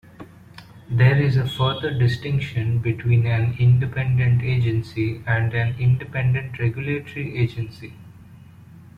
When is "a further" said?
1.37-1.91